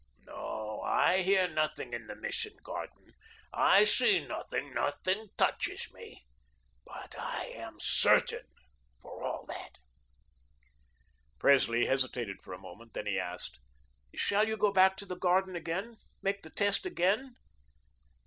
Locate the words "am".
7.53-7.79